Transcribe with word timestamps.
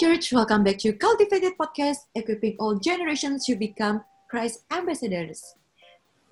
Church, 0.00 0.32
welcome 0.32 0.64
back 0.64 0.80
to 0.80 0.96
Cultivated 0.96 1.60
Podcast, 1.60 2.08
equipping 2.16 2.56
all 2.56 2.80
generations 2.80 3.44
to 3.44 3.52
become 3.52 4.00
Christ 4.32 4.64
ambassadors. 4.72 5.44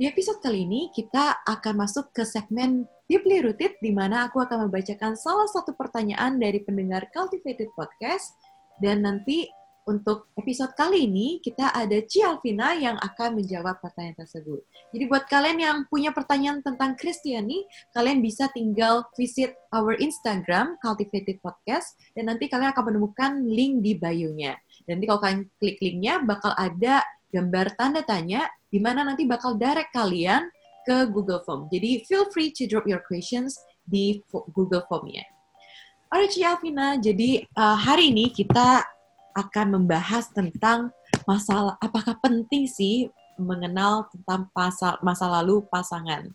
Di 0.00 0.08
episode 0.08 0.40
kali 0.40 0.64
ini, 0.64 0.88
kita 0.88 1.44
akan 1.44 1.84
masuk 1.84 2.08
ke 2.16 2.24
segmen 2.24 2.88
Deeply 3.12 3.44
Rooted, 3.44 3.76
di 3.84 3.92
mana 3.92 4.24
aku 4.24 4.40
akan 4.40 4.72
membacakan 4.72 5.20
salah 5.20 5.44
satu 5.52 5.76
pertanyaan 5.76 6.40
dari 6.40 6.64
pendengar 6.64 7.12
Cultivated 7.12 7.68
Podcast, 7.76 8.40
dan 8.80 9.04
nanti 9.04 9.44
untuk 9.88 10.28
episode 10.36 10.76
kali 10.76 11.08
ini, 11.08 11.40
kita 11.40 11.72
ada 11.72 11.96
Ci 12.04 12.20
Alvina 12.20 12.76
yang 12.76 13.00
akan 13.00 13.40
menjawab 13.40 13.80
pertanyaan 13.80 14.20
tersebut. 14.20 14.60
Jadi 14.92 15.04
buat 15.08 15.24
kalian 15.24 15.58
yang 15.58 15.76
punya 15.88 16.12
pertanyaan 16.12 16.60
tentang 16.60 16.92
Kristiani, 17.00 17.64
kalian 17.96 18.20
bisa 18.20 18.52
tinggal 18.52 19.08
visit 19.16 19.56
our 19.72 19.96
Instagram, 19.96 20.76
Cultivated 20.84 21.40
Podcast, 21.40 21.96
dan 22.12 22.28
nanti 22.28 22.52
kalian 22.52 22.76
akan 22.76 22.84
menemukan 22.92 23.30
link 23.48 23.80
di 23.80 23.96
bio-nya. 23.96 24.60
Dan 24.84 25.00
nanti 25.00 25.08
kalau 25.08 25.20
kalian 25.24 25.42
klik 25.56 25.80
linknya, 25.80 26.20
bakal 26.20 26.52
ada 26.60 27.00
gambar 27.32 27.72
tanda 27.80 28.04
tanya, 28.04 28.44
di 28.68 28.76
mana 28.76 29.08
nanti 29.08 29.24
bakal 29.24 29.56
direct 29.56 29.96
kalian 29.96 30.52
ke 30.84 31.08
Google 31.08 31.40
Form. 31.48 31.64
Jadi 31.72 32.04
feel 32.04 32.28
free 32.28 32.52
to 32.52 32.68
drop 32.68 32.84
your 32.84 33.00
questions 33.00 33.56
di 33.88 34.20
Google 34.52 34.84
Form-nya. 34.84 35.24
Alright, 36.08 36.32
Alvina, 36.40 36.96
jadi 36.96 37.44
uh, 37.52 37.76
hari 37.76 38.08
ini 38.08 38.32
kita 38.32 38.80
akan 39.36 39.80
membahas 39.80 40.30
tentang 40.32 40.92
masalah 41.28 41.76
apakah 41.80 42.16
penting 42.20 42.64
sih 42.68 43.12
mengenal 43.38 44.10
tentang 44.10 44.50
masa, 44.50 44.98
masa 45.00 45.30
lalu 45.30 45.62
pasangan. 45.70 46.26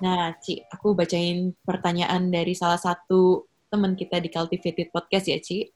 Nah, 0.00 0.32
Ci, 0.40 0.64
aku 0.72 0.96
bacain 0.96 1.52
pertanyaan 1.62 2.32
dari 2.32 2.56
salah 2.56 2.80
satu 2.80 3.44
teman 3.68 3.92
kita 3.92 4.16
di 4.16 4.32
Cultivated 4.32 4.88
Podcast 4.88 5.28
ya, 5.28 5.36
Ci. 5.36 5.68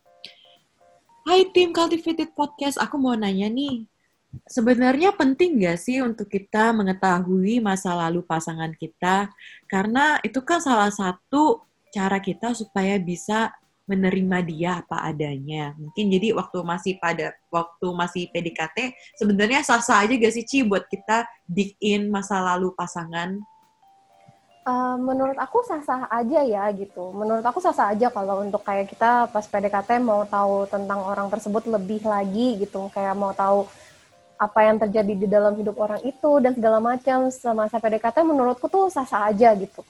Hai 1.29 1.49
tim 1.53 1.73
Cultivated 1.73 2.33
Podcast, 2.33 2.81
aku 2.81 2.97
mau 2.97 3.13
nanya 3.13 3.49
nih, 3.53 3.85
sebenarnya 4.49 5.13
penting 5.15 5.61
nggak 5.61 5.79
sih 5.79 6.01
untuk 6.01 6.29
kita 6.29 6.73
mengetahui 6.73 7.61
masa 7.61 7.95
lalu 7.97 8.25
pasangan 8.25 8.73
kita? 8.77 9.31
Karena 9.69 10.19
itu 10.25 10.41
kan 10.41 10.61
salah 10.61 10.91
satu 10.93 11.63
cara 11.95 12.19
kita 12.19 12.53
supaya 12.53 12.99
bisa 12.99 13.55
menerima 13.85 14.39
dia 14.49 14.71
apa 14.81 15.05
adanya. 15.05 15.77
Mungkin 15.77 16.09
jadi 16.09 16.33
waktu 16.33 16.59
masih 16.65 16.93
pada 16.97 17.37
waktu 17.53 17.87
masih 17.93 18.23
PDKT 18.33 18.97
sebenarnya 19.21 19.61
sah-sah 19.61 20.05
aja 20.05 20.17
gak 20.17 20.35
sih 20.35 20.45
Ci 20.45 20.59
buat 20.65 20.89
kita 20.89 21.29
dig 21.45 21.77
in 21.85 22.09
masa 22.09 22.41
lalu 22.41 22.73
pasangan? 22.73 23.37
Uh, 24.65 24.97
menurut 24.97 25.37
aku 25.37 25.61
sah-sah 25.69 26.09
aja 26.09 26.41
ya 26.41 26.65
gitu. 26.73 27.13
Menurut 27.13 27.45
aku 27.45 27.61
sah-sah 27.61 27.93
aja 27.93 28.09
kalau 28.09 28.41
untuk 28.41 28.65
kayak 28.65 28.89
kita 28.89 29.29
pas 29.29 29.45
PDKT 29.45 30.01
mau 30.01 30.25
tahu 30.25 30.65
tentang 30.73 31.05
orang 31.05 31.29
tersebut 31.29 31.69
lebih 31.69 32.01
lagi 32.09 32.57
gitu, 32.65 32.89
kayak 32.89 33.13
mau 33.13 33.37
tahu 33.37 33.69
apa 34.41 34.61
yang 34.67 34.77
terjadi 34.81 35.13
di 35.15 35.27
dalam 35.29 35.55
hidup 35.55 35.77
orang 35.79 36.01
itu 36.03 36.31
dan 36.43 36.57
segala 36.57 36.81
macam 36.83 37.29
semasa 37.31 37.79
PDKT 37.79 38.25
menurutku 38.25 38.67
tuh 38.67 38.91
sah-sah 38.91 39.31
aja 39.31 39.55
gitu 39.55 39.85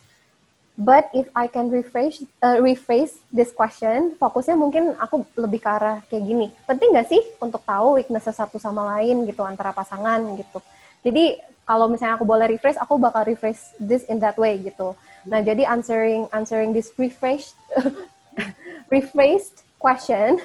But 0.75 1.07
if 1.15 1.31
I 1.39 1.47
can 1.47 1.71
rephrase 1.71 2.27
uh, 2.43 2.59
rephrase 2.59 3.23
this 3.31 3.55
question, 3.55 4.19
fokusnya 4.19 4.59
mungkin 4.59 4.99
aku 4.99 5.23
lebih 5.39 5.63
ke 5.63 5.71
arah 5.71 6.03
kayak 6.11 6.27
gini. 6.27 6.47
Penting 6.67 6.91
nggak 6.91 7.09
sih 7.15 7.23
untuk 7.39 7.63
tahu 7.63 8.03
weakness 8.03 8.27
satu 8.27 8.59
sama 8.59 8.83
lain 8.99 9.23
gitu 9.23 9.47
antara 9.47 9.71
pasangan 9.71 10.19
gitu. 10.35 10.59
Jadi 11.07 11.39
kalau 11.63 11.87
misalnya 11.87 12.19
aku 12.19 12.27
boleh 12.27 12.51
rephrase, 12.51 12.75
aku 12.83 12.99
bakal 12.99 13.23
rephrase 13.23 13.71
this 13.79 14.03
in 14.11 14.19
that 14.19 14.35
way 14.35 14.59
gitu. 14.59 14.99
Nah 15.31 15.47
jadi 15.47 15.63
answering 15.63 16.27
answering 16.35 16.75
this 16.75 16.91
rephrased 16.99 17.55
rephrased 18.93 19.63
question, 19.79 20.43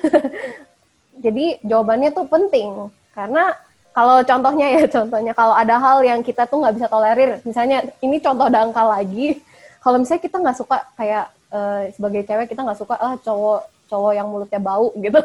jadi 1.26 1.58
jawabannya 1.66 2.14
tuh 2.14 2.30
penting 2.30 2.94
karena 3.18 3.58
kalau 3.98 4.22
contohnya 4.22 4.78
ya 4.78 4.84
contohnya 5.02 5.34
kalau 5.34 5.58
ada 5.58 5.76
hal 5.82 6.06
yang 6.06 6.22
kita 6.22 6.46
tuh 6.46 6.62
nggak 6.62 6.76
bisa 6.78 6.86
tolerir, 6.86 7.42
misalnya 7.42 7.82
ini 8.06 8.22
contoh 8.22 8.46
dangkal 8.46 8.94
lagi 8.94 9.42
kalau 9.80 9.98
misalnya 10.00 10.24
kita 10.24 10.38
nggak 10.40 10.58
suka 10.60 10.78
kayak 11.00 11.26
uh, 11.52 11.88
sebagai 11.96 12.22
cewek 12.28 12.48
kita 12.52 12.62
nggak 12.64 12.80
suka 12.80 12.96
ah 13.00 13.16
cowok 13.20 13.62
cowok 13.90 14.12
yang 14.14 14.28
mulutnya 14.30 14.62
bau 14.62 14.94
gitu. 15.04 15.20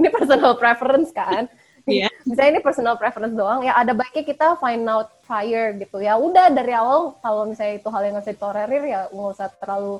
Ini 0.00 0.08
personal 0.08 0.56
preference 0.56 1.10
kan? 1.12 1.46
Yeah. 1.82 2.14
misalnya 2.22 2.50
ini 2.54 2.62
personal 2.62 2.94
preference 2.94 3.34
doang 3.34 3.66
ya 3.66 3.74
ada 3.74 3.90
baiknya 3.90 4.22
kita 4.22 4.54
find 4.62 4.86
out 4.86 5.10
fire 5.26 5.74
gitu. 5.74 5.98
Ya 5.98 6.14
udah 6.14 6.46
dari 6.54 6.70
awal 6.70 7.18
kalau 7.18 7.42
misalnya 7.50 7.82
itu 7.82 7.88
hal 7.90 8.02
yang 8.06 8.14
nggak 8.14 8.24
bisa 8.30 8.34
ditolerir 8.38 8.82
ya 8.86 9.00
nggak 9.10 9.30
usah 9.34 9.50
terlalu 9.58 9.98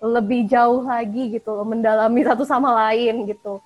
lebih 0.00 0.48
jauh 0.48 0.88
lagi 0.88 1.36
gitu 1.36 1.52
mendalami 1.68 2.24
satu 2.24 2.48
sama 2.48 2.72
lain 2.72 3.28
gitu. 3.28 3.60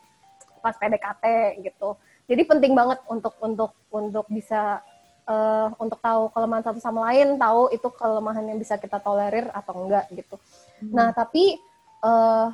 Pas 0.58 0.74
PDKT 0.74 1.24
gitu. 1.62 1.94
Jadi 2.26 2.42
penting 2.50 2.74
banget 2.74 2.98
untuk 3.06 3.38
untuk 3.38 3.70
untuk 3.94 4.26
bisa 4.26 4.82
uh, 5.28 5.68
untuk 5.78 5.98
tahu 5.98 6.30
kelemahan 6.32 6.64
satu 6.64 6.80
sama 6.80 7.10
lain, 7.10 7.36
tahu 7.38 7.70
itu 7.74 7.88
kelemahan 7.92 8.44
yang 8.46 8.58
bisa 8.58 8.78
kita 8.78 8.98
tolerir 9.02 9.50
atau 9.52 9.74
enggak 9.86 10.06
gitu. 10.14 10.36
Hmm. 10.82 10.92
Nah, 10.94 11.08
tapi 11.10 11.58
uh, 12.02 12.50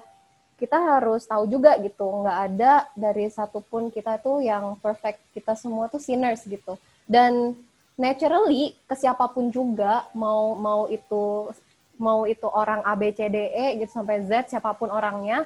kita 0.59 0.75
harus 0.75 1.23
tahu 1.23 1.47
juga 1.47 1.79
gitu, 1.79 2.03
nggak 2.03 2.39
ada 2.51 2.91
dari 2.99 3.31
satupun 3.31 3.95
kita 3.95 4.19
tuh 4.19 4.43
yang 4.43 4.75
perfect. 4.83 5.23
Kita 5.31 5.55
semua 5.55 5.87
tuh 5.87 6.03
sinners 6.03 6.43
gitu. 6.43 6.75
Dan 7.07 7.55
naturally 7.95 8.75
ke 8.87 8.95
siapa 8.99 9.27
pun 9.31 9.51
juga 9.51 10.07
mau 10.15 10.59
mau 10.59 10.87
itu 10.91 11.51
mau 11.99 12.27
itu 12.31 12.47
orang 12.47 12.83
A 12.87 12.95
B 12.95 13.11
C 13.11 13.27
D 13.27 13.39
E 13.51 13.67
gitu 13.83 13.91
sampai 13.91 14.23
Z 14.23 14.55
siapa 14.55 14.71
pun 14.75 14.87
orangnya, 14.87 15.43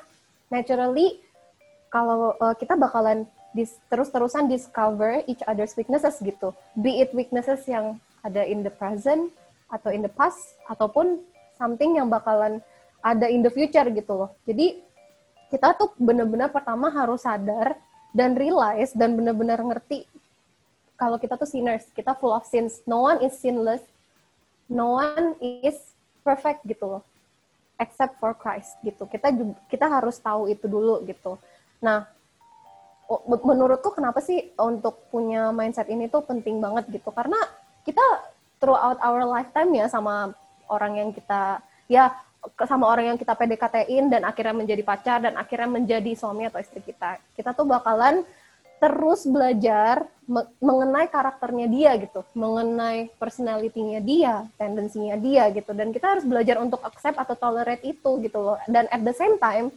naturally 0.52 1.16
kalau 1.88 2.36
uh, 2.40 2.56
kita 2.56 2.76
bakalan 2.76 3.24
dis, 3.52 3.76
terus-terusan 3.88 4.48
discover 4.48 5.24
each 5.28 5.40
other's 5.44 5.76
weaknesses 5.76 6.18
gitu. 6.20 6.52
Be 6.76 7.04
it 7.04 7.12
weaknesses 7.12 7.64
yang 7.68 8.00
ada 8.24 8.44
in 8.44 8.64
the 8.64 8.72
present 8.72 9.32
atau 9.72 9.92
in 9.92 10.04
the 10.04 10.12
past 10.12 10.56
ataupun 10.68 11.20
something 11.56 11.96
yang 11.96 12.08
bakalan 12.12 12.60
ada 13.00 13.28
in 13.28 13.40
the 13.40 13.52
future 13.52 13.86
gitu 13.88 14.12
loh. 14.12 14.30
Jadi 14.44 14.80
kita 15.52 15.76
tuh 15.76 15.92
bener-bener 16.00 16.48
pertama 16.48 16.88
harus 16.88 17.24
sadar 17.24 17.76
dan 18.12 18.36
realize 18.36 18.92
dan 18.96 19.16
bener-bener 19.16 19.60
ngerti 19.60 20.08
kalau 21.02 21.18
kita 21.18 21.34
tuh 21.34 21.50
sinners, 21.50 21.82
kita 21.98 22.14
full 22.14 22.30
of 22.30 22.46
sins. 22.46 22.78
No 22.86 23.10
one 23.10 23.18
is 23.26 23.34
sinless. 23.34 23.82
No 24.70 25.02
one 25.02 25.34
is 25.42 25.74
perfect 26.22 26.62
gitu 26.62 26.86
loh. 26.86 27.02
Except 27.74 28.22
for 28.22 28.30
Christ 28.38 28.78
gitu. 28.86 29.10
Kita 29.10 29.34
kita 29.66 29.90
harus 29.90 30.22
tahu 30.22 30.46
itu 30.46 30.70
dulu 30.70 31.02
gitu. 31.02 31.42
Nah, 31.82 32.06
menurutku 33.26 33.92
kenapa 33.92 34.24
sih 34.24 34.54
untuk 34.56 35.08
punya 35.12 35.52
mindset 35.52 35.88
ini 35.92 36.08
tuh 36.08 36.24
penting 36.24 36.62
banget 36.62 36.88
gitu 36.88 37.12
karena 37.12 37.36
kita 37.84 38.02
throughout 38.62 38.96
our 39.02 39.26
lifetime 39.26 39.74
ya 39.74 39.90
sama 39.90 40.30
orang 40.70 40.92
yang 40.96 41.10
kita 41.10 41.60
ya 41.90 42.14
sama 42.66 42.90
orang 42.90 43.14
yang 43.14 43.18
kita 43.18 43.38
PDKT-in 43.38 44.10
dan 44.10 44.26
akhirnya 44.26 44.54
menjadi 44.54 44.82
pacar 44.82 45.18
dan 45.22 45.38
akhirnya 45.38 45.70
menjadi 45.70 46.10
suami 46.18 46.50
atau 46.50 46.58
istri 46.58 46.82
kita. 46.82 47.22
Kita 47.38 47.54
tuh 47.54 47.66
bakalan 47.70 48.26
terus 48.82 49.22
belajar 49.30 50.10
mengenai 50.58 51.06
karakternya 51.06 51.70
dia 51.70 51.94
gitu, 52.02 52.26
mengenai 52.34 53.14
personality-nya 53.14 54.02
dia, 54.02 54.42
tendensinya 54.58 55.14
dia 55.14 55.54
gitu. 55.54 55.70
Dan 55.70 55.94
kita 55.94 56.18
harus 56.18 56.26
belajar 56.26 56.58
untuk 56.58 56.82
accept 56.82 57.14
atau 57.14 57.38
tolerate 57.38 57.86
itu 57.86 58.10
gitu 58.18 58.38
loh. 58.42 58.58
Dan 58.66 58.90
at 58.90 59.06
the 59.06 59.14
same 59.14 59.38
time, 59.38 59.70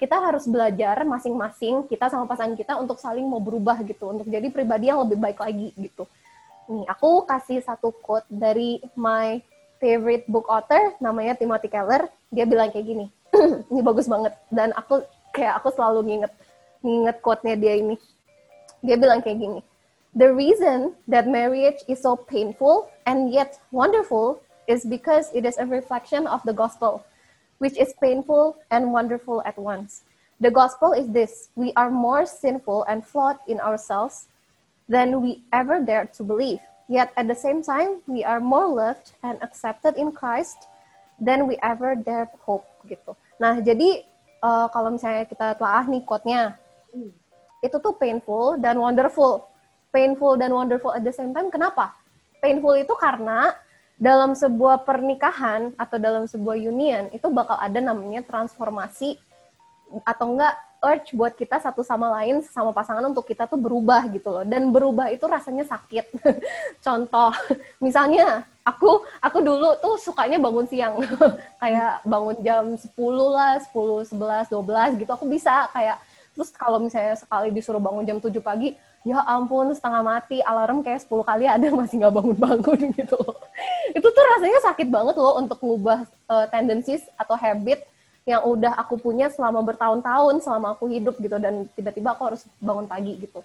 kita 0.00 0.16
harus 0.16 0.48
belajar 0.48 1.04
masing-masing 1.04 1.84
kita 1.84 2.08
sama 2.08 2.24
pasangan 2.24 2.56
kita 2.56 2.80
untuk 2.80 2.96
saling 2.96 3.28
mau 3.28 3.36
berubah 3.36 3.84
gitu 3.84 4.08
untuk 4.08 4.24
jadi 4.32 4.48
pribadi 4.48 4.88
yang 4.88 5.04
lebih 5.04 5.20
baik 5.20 5.36
lagi 5.36 5.76
gitu. 5.76 6.08
Nih, 6.72 6.88
aku 6.88 7.28
kasih 7.28 7.60
satu 7.60 7.92
quote 7.92 8.24
dari 8.32 8.80
my 8.96 9.44
favorite 9.76 10.24
book 10.24 10.48
author 10.48 10.96
namanya 11.04 11.36
Timothy 11.36 11.68
Keller. 11.68 12.08
Dia 12.32 12.48
bilang 12.48 12.72
kayak 12.72 12.88
gini. 12.88 13.06
ini 13.70 13.80
bagus 13.84 14.08
banget 14.08 14.32
dan 14.48 14.72
aku 14.72 15.04
kayak 15.36 15.60
aku 15.60 15.68
selalu 15.76 16.00
nginget 16.08 16.32
nginget 16.80 17.16
quote-nya 17.20 17.54
dia 17.60 17.74
ini. 17.76 18.00
Dia 18.80 18.96
bilang 18.96 19.20
kayak 19.20 19.36
gini. 19.36 19.60
The 20.16 20.32
reason 20.32 20.96
that 21.12 21.28
marriage 21.28 21.84
is 21.86 22.00
so 22.00 22.16
painful 22.16 22.88
and 23.04 23.28
yet 23.28 23.60
wonderful 23.68 24.40
is 24.64 24.88
because 24.88 25.28
it 25.36 25.44
is 25.44 25.60
a 25.60 25.68
reflection 25.68 26.24
of 26.24 26.40
the 26.48 26.56
gospel 26.56 27.04
which 27.60 27.76
is 27.76 27.92
painful 28.00 28.56
and 28.72 28.90
wonderful 28.90 29.44
at 29.44 29.54
once. 29.60 30.02
The 30.40 30.50
gospel 30.50 30.96
is 30.96 31.12
this 31.12 31.52
we 31.54 31.76
are 31.76 31.92
more 31.92 32.24
sinful 32.24 32.88
and 32.88 33.04
flawed 33.04 33.36
in 33.44 33.60
ourselves 33.60 34.32
than 34.88 35.20
we 35.20 35.44
ever 35.52 35.78
dared 35.78 36.16
to 36.16 36.24
believe. 36.24 36.58
Yet 36.90 37.12
at 37.14 37.28
the 37.28 37.38
same 37.38 37.62
time, 37.62 38.02
we 38.08 38.24
are 38.24 38.40
more 38.40 38.66
loved 38.66 39.14
and 39.22 39.38
accepted 39.44 39.94
in 39.94 40.10
Christ 40.10 40.66
than 41.20 41.46
we 41.46 41.60
ever 41.62 41.94
dared 41.94 42.32
hope 42.42 42.66
gitu. 42.88 43.14
Nah, 43.38 43.60
jadi 43.62 44.02
uh, 44.42 44.66
kalau 44.72 44.96
misalnya 44.96 45.28
kita 45.28 45.54
telah 45.54 45.86
nih 45.86 46.02
quote-nya, 46.02 46.58
itu 47.60 47.76
tuh 47.78 47.94
painful 47.94 48.58
dan 48.58 48.80
wonderful. 48.80 49.46
Painful 49.94 50.40
dan 50.40 50.50
wonderful 50.50 50.90
at 50.90 51.04
the 51.04 51.12
same 51.12 51.30
time. 51.36 51.52
Kenapa? 51.52 51.94
Painful 52.40 52.80
itu 52.80 52.96
karena 52.96 53.52
dalam 54.00 54.32
sebuah 54.32 54.88
pernikahan 54.88 55.76
atau 55.76 56.00
dalam 56.00 56.24
sebuah 56.24 56.56
union 56.56 57.12
itu 57.12 57.28
bakal 57.28 57.60
ada 57.60 57.84
namanya 57.84 58.24
transformasi 58.24 59.20
atau 60.08 60.32
enggak 60.32 60.56
urge 60.80 61.12
buat 61.12 61.36
kita 61.36 61.60
satu 61.60 61.84
sama 61.84 62.08
lain 62.16 62.40
sama 62.40 62.72
pasangan 62.72 63.04
untuk 63.04 63.28
kita 63.28 63.44
tuh 63.44 63.60
berubah 63.60 64.08
gitu 64.08 64.32
loh. 64.32 64.44
Dan 64.48 64.72
berubah 64.72 65.12
itu 65.12 65.28
rasanya 65.28 65.68
sakit. 65.68 66.08
Contoh 66.84 67.28
misalnya 67.84 68.48
aku 68.64 69.04
aku 69.20 69.38
dulu 69.44 69.76
tuh 69.84 70.00
sukanya 70.00 70.40
bangun 70.40 70.64
siang. 70.64 70.96
Kayak 71.62 72.00
bangun 72.08 72.36
jam 72.40 72.64
10 72.72 72.88
lah 73.28 73.60
10 73.60 74.16
11 74.16 74.48
12 74.48 75.00
gitu. 75.04 75.10
Aku 75.12 75.28
bisa 75.28 75.68
kayak 75.76 76.00
terus 76.32 76.48
kalau 76.56 76.80
misalnya 76.80 77.20
sekali 77.20 77.52
disuruh 77.52 77.82
bangun 77.82 78.08
jam 78.08 78.16
7 78.16 78.32
pagi 78.40 78.72
ya 79.06 79.24
ampun 79.24 79.72
setengah 79.72 80.02
mati. 80.04 80.38
Alarm 80.44 80.84
kayak 80.84 81.04
10 81.04 81.24
kali 81.24 81.44
ada 81.48 81.66
masih 81.78 81.96
nggak 82.00 82.14
bangun-bangun 82.14 82.80
gitu 82.98 83.16
loh. 83.16 83.36
Itu 83.96 84.08
tuh 84.08 84.24
rasanya 84.36 84.60
sakit 84.72 84.88
banget 84.88 85.16
loh 85.16 85.40
untuk 85.40 85.58
ngubah 85.60 86.04
uh, 86.28 86.46
tendencies 86.48 87.04
atau 87.16 87.34
habit 87.36 87.82
yang 88.28 88.44
udah 88.44 88.76
aku 88.76 89.00
punya 89.00 89.32
selama 89.32 89.64
bertahun-tahun 89.64 90.44
selama 90.44 90.76
aku 90.76 90.92
hidup 90.92 91.16
gitu. 91.18 91.36
Dan 91.40 91.66
tiba-tiba 91.72 92.12
aku 92.14 92.34
harus 92.34 92.42
bangun 92.60 92.86
pagi 92.86 93.16
gitu. 93.18 93.40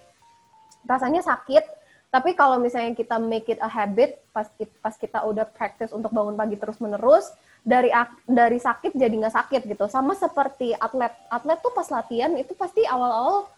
Rasanya 0.86 1.24
sakit 1.24 1.86
tapi 2.06 2.32
kalau 2.38 2.56
misalnya 2.56 2.94
kita 2.94 3.18
make 3.18 3.50
it 3.50 3.60
a 3.60 3.68
habit 3.68 4.16
pas 4.30 4.46
pas 4.80 4.94
kita 4.94 5.20
udah 5.26 5.44
practice 5.44 5.90
untuk 5.90 6.14
bangun 6.14 6.38
pagi 6.38 6.56
terus 6.56 6.78
menerus 6.78 7.34
dari 7.66 7.90
dari 8.24 8.56
sakit 8.62 8.94
jadi 8.94 9.10
nggak 9.10 9.34
sakit 9.34 9.62
gitu. 9.66 9.84
Sama 9.90 10.14
seperti 10.14 10.72
atlet. 10.78 11.12
Atlet 11.28 11.58
tuh 11.58 11.74
pas 11.74 11.84
latihan 11.90 12.30
itu 12.38 12.54
pasti 12.54 12.86
awal-awal 12.86 13.50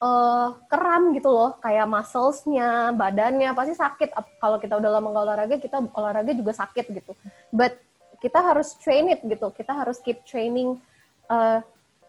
uh, 0.00 0.56
keram 0.68 1.12
gitu 1.16 1.28
loh 1.32 1.56
kayak 1.60 1.86
musclesnya 1.88 2.92
badannya 2.92 3.50
pasti 3.56 3.74
sakit. 3.76 4.12
Kalau 4.40 4.56
kita 4.60 4.76
udah 4.76 4.90
lama 4.98 5.06
nggak 5.12 5.24
olahraga 5.24 5.56
kita 5.60 5.76
olahraga 5.94 6.32
juga 6.36 6.52
sakit 6.52 6.86
gitu. 6.92 7.12
But 7.52 7.80
kita 8.20 8.40
harus 8.40 8.72
train 8.80 9.12
it 9.12 9.20
gitu 9.22 9.52
kita 9.52 9.76
harus 9.76 10.00
keep 10.00 10.24
training 10.24 10.80
uh, 11.28 11.60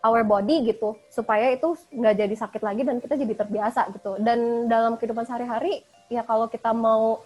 our 0.05 0.23
body 0.23 0.71
gitu 0.71 0.95
supaya 1.11 1.51
itu 1.51 1.75
nggak 1.91 2.15
jadi 2.15 2.35
sakit 2.47 2.61
lagi 2.63 2.81
dan 2.87 3.03
kita 3.03 3.15
jadi 3.19 3.33
terbiasa 3.35 3.91
gitu. 3.95 4.19
Dan 4.19 4.71
dalam 4.71 4.95
kehidupan 4.95 5.27
sehari-hari 5.27 5.83
ya 6.07 6.23
kalau 6.23 6.47
kita 6.47 6.71
mau 6.71 7.19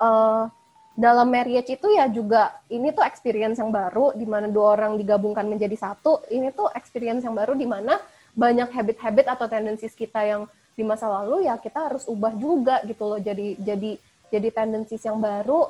uh, 0.00 0.48
dalam 0.92 1.32
marriage 1.32 1.72
itu 1.72 1.88
ya 1.88 2.04
juga 2.12 2.52
ini 2.68 2.92
tuh 2.92 3.00
experience 3.04 3.56
yang 3.56 3.72
baru 3.72 4.12
di 4.12 4.28
mana 4.28 4.44
dua 4.44 4.76
orang 4.76 5.00
digabungkan 5.00 5.48
menjadi 5.48 5.72
satu 5.72 6.20
ini 6.28 6.52
tuh 6.52 6.68
experience 6.76 7.24
yang 7.24 7.32
baru 7.32 7.56
di 7.56 7.64
mana 7.64 7.96
banyak 8.32 8.68
habit-habit 8.72 9.26
atau 9.28 9.46
tendencies 9.48 9.92
kita 9.92 10.24
yang 10.24 10.42
di 10.72 10.80
masa 10.80 11.04
lalu 11.04 11.44
ya 11.44 11.60
kita 11.60 11.92
harus 11.92 12.08
ubah 12.08 12.32
juga 12.36 12.80
gitu 12.88 13.04
loh. 13.04 13.20
Jadi 13.20 13.60
jadi 13.60 14.00
jadi 14.32 14.48
tendencies 14.48 15.04
yang 15.04 15.20
baru 15.20 15.68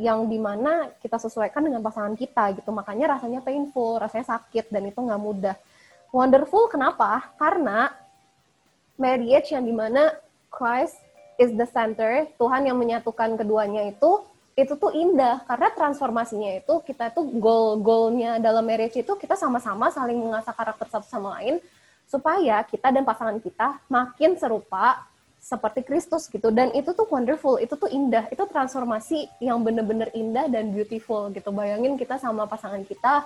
yang 0.00 0.24
di 0.32 0.40
mana 0.40 0.88
kita 1.04 1.20
sesuaikan 1.20 1.60
dengan 1.60 1.84
pasangan 1.84 2.16
kita 2.16 2.56
gitu. 2.56 2.72
Makanya 2.72 3.20
rasanya 3.20 3.44
painful 3.44 4.00
rasanya 4.00 4.40
sakit 4.40 4.72
dan 4.72 4.88
itu 4.88 4.96
nggak 4.96 5.20
mudah. 5.20 5.56
Wonderful 6.10 6.72
kenapa? 6.72 7.36
Karena 7.36 7.92
marriage 8.96 9.52
yang 9.52 9.62
di 9.62 9.76
mana 9.76 10.16
Christ 10.48 10.96
is 11.36 11.52
the 11.56 11.68
center 11.68 12.26
Tuhan 12.40 12.66
yang 12.66 12.80
menyatukan 12.80 13.36
keduanya 13.36 13.92
itu 13.92 14.24
itu 14.56 14.72
tuh 14.80 14.92
indah. 14.96 15.44
Karena 15.44 15.68
transformasinya 15.76 16.64
itu 16.64 16.80
kita 16.80 17.12
tuh 17.12 17.28
goal 17.36 17.76
goalnya 17.84 18.40
dalam 18.40 18.64
marriage 18.64 18.96
itu 18.96 19.12
kita 19.20 19.36
sama-sama 19.36 19.92
saling 19.92 20.16
mengasah 20.16 20.56
karakter 20.56 20.88
satu 20.88 21.04
sama 21.04 21.36
lain 21.36 21.60
supaya 22.10 22.66
kita 22.66 22.90
dan 22.90 23.06
pasangan 23.06 23.38
kita 23.38 23.78
makin 23.86 24.34
serupa 24.34 25.06
seperti 25.38 25.86
Kristus 25.86 26.26
gitu. 26.26 26.50
Dan 26.50 26.74
itu 26.74 26.90
tuh 26.90 27.06
wonderful 27.06 27.56
itu 27.62 27.78
tuh 27.78 27.86
indah 27.86 28.26
itu 28.28 28.42
transformasi 28.50 29.30
yang 29.38 29.62
bener-bener 29.62 30.10
indah 30.10 30.50
dan 30.50 30.74
beautiful 30.74 31.30
gitu. 31.30 31.54
Bayangin 31.54 31.94
kita 31.94 32.18
sama 32.18 32.50
pasangan 32.50 32.82
kita 32.82 33.24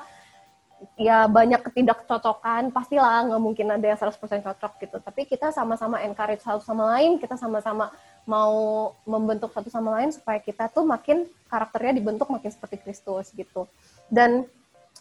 ya 1.00 1.24
banyak 1.24 1.64
ketidakcocokan 1.64 2.68
pastilah 2.68 3.24
nggak 3.24 3.40
mungkin 3.40 3.72
ada 3.72 3.86
yang 3.88 3.98
100% 3.98 4.20
cocok 4.20 4.72
gitu. 4.84 4.96
Tapi 5.00 5.24
kita 5.24 5.48
sama-sama 5.48 6.04
encourage 6.04 6.44
satu 6.44 6.60
sama 6.60 6.94
lain 6.94 7.16
kita 7.16 7.40
sama-sama 7.40 7.88
mau 8.28 8.92
membentuk 9.08 9.48
satu 9.56 9.72
sama 9.72 9.96
lain 10.00 10.12
supaya 10.12 10.38
kita 10.44 10.68
tuh 10.68 10.84
makin 10.84 11.24
karakternya 11.48 11.96
dibentuk 11.96 12.28
makin 12.28 12.52
seperti 12.52 12.84
Kristus 12.84 13.32
gitu. 13.32 13.64
Dan 14.12 14.44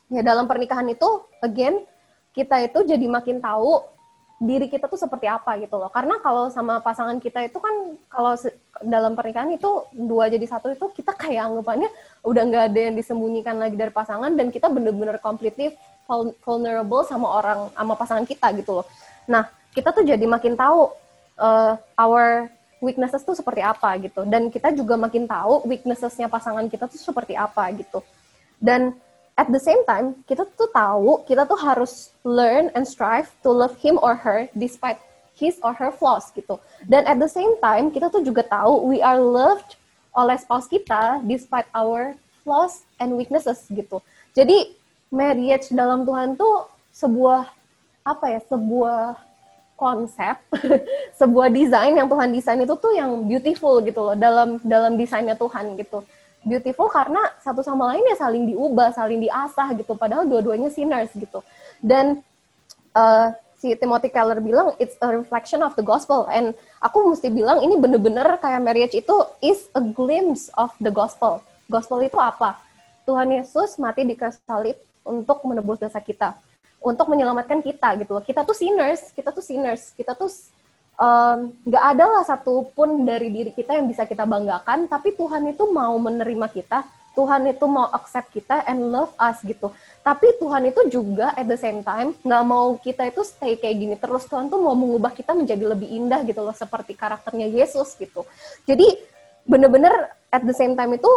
ya 0.07 0.23
dalam 0.25 0.47
pernikahan 0.47 0.87
itu 0.87 1.07
again 1.43 1.83
kita 2.33 2.65
itu 2.65 2.79
jadi 2.83 3.05
makin 3.05 3.37
tahu 3.39 3.85
diri 4.43 4.67
kita 4.67 4.91
tuh 4.91 4.99
seperti 4.99 5.29
apa 5.29 5.55
gitu 5.61 5.79
loh. 5.79 5.87
Karena 5.87 6.19
kalau 6.19 6.51
sama 6.51 6.83
pasangan 6.83 7.15
kita 7.21 7.47
itu 7.47 7.57
kan 7.63 7.95
kalau 8.11 8.35
dalam 8.83 9.15
pernikahan 9.15 9.55
itu 9.55 9.87
dua 9.95 10.27
jadi 10.27 10.43
satu 10.43 10.73
itu 10.75 10.91
kita 10.91 11.15
kayak 11.15 11.47
anggapannya 11.53 11.87
udah 12.27 12.43
nggak 12.43 12.63
ada 12.73 12.79
yang 12.91 12.95
disembunyikan 12.99 13.55
lagi 13.55 13.79
dari 13.79 13.93
pasangan 13.93 14.35
dan 14.35 14.51
kita 14.51 14.67
bener-bener 14.67 15.15
completely 15.23 15.71
vulnerable 16.43 17.07
sama 17.07 17.27
orang 17.39 17.59
sama 17.71 17.93
pasangan 17.95 18.25
kita 18.27 18.51
gitu 18.59 18.83
loh. 18.83 18.85
Nah 19.29 19.47
kita 19.71 19.95
tuh 19.95 20.03
jadi 20.03 20.25
makin 20.27 20.59
tahu 20.59 20.91
uh, 21.39 21.79
our 21.95 22.51
weaknesses 22.83 23.23
tuh 23.23 23.37
seperti 23.37 23.63
apa 23.63 23.95
gitu 24.03 24.27
dan 24.27 24.51
kita 24.51 24.75
juga 24.75 24.99
makin 24.99 25.23
tahu 25.23 25.63
weaknessesnya 25.63 26.27
pasangan 26.27 26.67
kita 26.67 26.91
tuh 26.91 26.99
seperti 26.99 27.37
apa 27.39 27.71
gitu. 27.79 28.03
Dan 28.59 28.95
at 29.37 29.49
the 29.49 29.61
same 29.61 29.81
time 29.89 30.21
kita 30.29 30.45
tuh 30.53 30.69
tahu 30.69 31.25
kita 31.25 31.45
tuh 31.49 31.57
harus 31.57 32.13
learn 32.21 32.69
and 32.77 32.85
strive 32.85 33.29
to 33.41 33.49
love 33.49 33.73
him 33.81 33.97
or 34.01 34.13
her 34.13 34.45
despite 34.53 35.01
his 35.33 35.57
or 35.65 35.73
her 35.73 35.89
flaws 35.89 36.29
gitu. 36.37 36.61
Dan 36.85 37.09
at 37.09 37.17
the 37.17 37.29
same 37.29 37.57
time 37.57 37.89
kita 37.89 38.13
tuh 38.13 38.21
juga 38.21 38.45
tahu 38.45 38.93
we 38.93 39.01
are 39.01 39.17
loved 39.17 39.75
oleh 40.13 40.37
spouse 40.37 40.69
kita 40.69 41.25
despite 41.25 41.65
our 41.73 42.13
flaws 42.45 42.85
and 43.01 43.17
weaknesses 43.17 43.65
gitu. 43.73 43.97
Jadi 44.37 44.77
marriage 45.09 45.73
dalam 45.73 46.05
Tuhan 46.05 46.37
tuh 46.37 46.69
sebuah 46.93 47.49
apa 48.05 48.25
ya 48.29 48.39
sebuah 48.45 49.17
konsep 49.73 50.37
sebuah 51.19 51.49
desain 51.49 51.97
yang 51.97 52.05
Tuhan 52.05 52.29
desain 52.29 52.61
itu 52.61 52.75
tuh 52.77 52.93
yang 52.93 53.25
beautiful 53.25 53.81
gitu 53.81 53.99
loh 53.99 54.15
dalam 54.15 54.61
dalam 54.61 54.93
desainnya 54.95 55.33
Tuhan 55.33 55.73
gitu 55.81 56.05
beautiful 56.43 56.91
karena 56.91 57.19
satu 57.39 57.63
sama 57.63 57.95
lain 57.95 58.03
ya 58.07 58.15
saling 58.19 58.43
diubah, 58.51 58.91
saling 58.93 59.19
diasah 59.23 59.73
gitu. 59.79 59.95
Padahal 59.95 60.27
dua-duanya 60.27 60.69
sinners 60.69 61.09
gitu. 61.15 61.39
Dan 61.79 62.21
uh, 62.95 63.31
si 63.57 63.71
Timothy 63.79 64.11
Keller 64.11 64.43
bilang 64.43 64.75
it's 64.77 64.99
a 64.99 65.07
reflection 65.07 65.63
of 65.63 65.71
the 65.79 65.85
gospel. 65.85 66.27
And 66.27 66.51
aku 66.83 67.15
mesti 67.15 67.31
bilang 67.31 67.63
ini 67.63 67.79
bener-bener 67.79 68.37
kayak 68.43 68.59
marriage 68.59 68.95
itu 68.95 69.15
is 69.39 69.71
a 69.71 69.81
glimpse 69.81 70.51
of 70.59 70.75
the 70.83 70.91
gospel. 70.91 71.39
Gospel 71.71 72.03
itu 72.03 72.19
apa? 72.19 72.59
Tuhan 73.07 73.31
Yesus 73.31 73.79
mati 73.79 74.03
di 74.03 74.15
kayu 74.15 74.35
salib 74.47 74.75
untuk 75.03 75.43
menebus 75.43 75.79
dosa 75.79 75.99
kita, 75.99 76.35
untuk 76.79 77.11
menyelamatkan 77.11 77.59
kita 77.59 77.99
gitu. 77.99 78.15
Kita 78.23 78.47
tuh 78.47 78.55
sinners, 78.55 79.11
kita 79.11 79.31
tuh 79.31 79.43
sinners, 79.43 79.91
kita 79.95 80.15
tuh 80.15 80.31
nggak 81.65 81.83
um, 81.83 81.91
ada 81.91 82.05
lah 82.05 82.23
satupun 82.23 83.01
dari 83.01 83.33
diri 83.33 83.49
kita 83.49 83.73
yang 83.73 83.89
bisa 83.89 84.05
kita 84.05 84.29
banggakan, 84.29 84.85
tapi 84.85 85.17
Tuhan 85.17 85.41
itu 85.49 85.65
mau 85.73 85.97
menerima 85.97 86.47
kita, 86.53 86.85
Tuhan 87.17 87.49
itu 87.49 87.65
mau 87.65 87.89
accept 87.93 88.33
kita 88.33 88.65
and 88.69 88.93
love 88.93 89.13
us 89.17 89.41
gitu. 89.41 89.73
Tapi 90.05 90.37
Tuhan 90.37 90.69
itu 90.69 90.81
juga 90.89 91.33
at 91.33 91.45
the 91.49 91.57
same 91.57 91.81
time 91.81 92.13
nggak 92.21 92.43
mau 92.45 92.77
kita 92.77 93.09
itu 93.09 93.21
stay 93.25 93.57
kayak 93.57 93.77
gini 93.77 93.95
terus. 93.97 94.29
Tuhan 94.29 94.49
tuh 94.53 94.61
mau 94.61 94.77
mengubah 94.77 95.13
kita 95.13 95.33
menjadi 95.33 95.65
lebih 95.65 95.89
indah 95.89 96.21
gitu 96.25 96.45
loh, 96.45 96.53
seperti 96.53 96.93
karakternya 96.93 97.49
Yesus 97.49 97.97
gitu. 97.97 98.25
Jadi 98.69 98.85
bener-bener 99.49 100.13
at 100.29 100.45
the 100.45 100.53
same 100.53 100.77
time 100.77 100.93
itu 100.97 101.09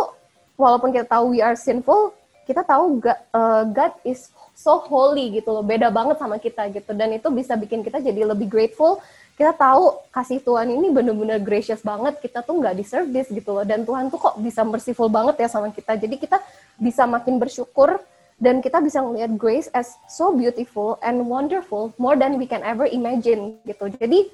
walaupun 0.56 0.92
kita 0.92 1.04
tahu 1.04 1.36
we 1.36 1.44
are 1.44 1.56
sinful, 1.56 2.16
kita 2.48 2.64
tahu 2.64 3.00
God, 3.00 3.20
uh, 3.36 3.64
God 3.68 3.92
is 4.08 4.32
so 4.56 4.80
holy 4.80 5.36
gitu 5.36 5.52
loh, 5.52 5.60
beda 5.60 5.92
banget 5.92 6.16
sama 6.16 6.40
kita 6.40 6.64
gitu. 6.72 6.96
Dan 6.96 7.12
itu 7.12 7.28
bisa 7.28 7.56
bikin 7.60 7.84
kita 7.84 8.00
jadi 8.00 8.24
lebih 8.24 8.48
grateful 8.48 9.04
kita 9.36 9.52
tahu 9.52 10.00
kasih 10.08 10.40
Tuhan 10.40 10.72
ini 10.72 10.88
bener-bener 10.88 11.36
gracious 11.36 11.84
banget 11.84 12.16
kita 12.24 12.40
tuh 12.40 12.56
nggak 12.56 12.72
deserve 12.72 13.12
this 13.12 13.28
gitu 13.28 13.52
loh. 13.52 13.68
Dan 13.68 13.84
Tuhan 13.84 14.08
tuh 14.08 14.16
kok 14.16 14.40
bisa 14.40 14.64
merciful 14.64 15.12
banget 15.12 15.44
ya 15.44 15.48
sama 15.52 15.68
kita. 15.68 15.92
Jadi 16.00 16.16
kita 16.16 16.40
bisa 16.80 17.04
makin 17.04 17.36
bersyukur 17.36 18.00
dan 18.40 18.64
kita 18.64 18.80
bisa 18.80 19.04
melihat 19.04 19.36
grace 19.36 19.68
as 19.76 19.92
so 20.08 20.32
beautiful 20.32 20.96
and 21.04 21.20
wonderful 21.28 21.92
more 22.00 22.16
than 22.16 22.40
we 22.40 22.48
can 22.48 22.64
ever 22.64 22.88
imagine 22.88 23.60
gitu. 23.68 23.92
Jadi 23.92 24.32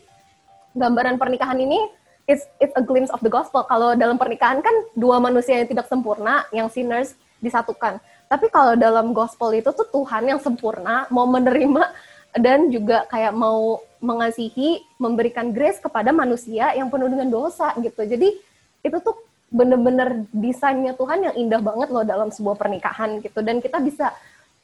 gambaran 0.78 1.18
pernikahan 1.18 1.58
ini 1.58 1.82
it's 2.30 2.46
it's 2.62 2.74
a 2.78 2.82
glimpse 2.86 3.10
of 3.10 3.18
the 3.26 3.30
gospel. 3.30 3.66
Kalau 3.66 3.98
dalam 3.98 4.14
pernikahan 4.14 4.62
kan 4.62 4.74
dua 4.94 5.18
manusia 5.18 5.58
yang 5.58 5.66
tidak 5.66 5.90
sempurna 5.90 6.46
yang 6.54 6.70
sinners 6.70 7.18
disatukan. 7.42 7.98
Tapi 8.30 8.46
kalau 8.54 8.78
dalam 8.78 9.10
gospel 9.10 9.50
itu 9.50 9.74
tuh 9.74 9.90
Tuhan 9.90 10.30
yang 10.30 10.38
sempurna 10.38 11.10
mau 11.10 11.26
menerima 11.26 11.90
dan 12.38 12.70
juga 12.70 13.04
kayak 13.10 13.34
mau 13.34 13.82
mengasihi, 14.02 14.82
memberikan 14.98 15.54
grace 15.54 15.78
kepada 15.78 16.10
manusia 16.10 16.74
yang 16.74 16.90
penuh 16.90 17.06
dengan 17.06 17.30
dosa 17.30 17.70
gitu. 17.78 18.02
Jadi 18.02 18.34
itu 18.82 18.96
tuh 18.98 19.14
bener-bener 19.52 20.26
desainnya 20.34 20.92
Tuhan 20.98 21.30
yang 21.30 21.34
indah 21.38 21.62
banget 21.62 21.88
loh 21.94 22.02
dalam 22.02 22.34
sebuah 22.34 22.58
pernikahan 22.58 23.22
gitu. 23.22 23.38
Dan 23.40 23.62
kita 23.62 23.78
bisa 23.78 24.10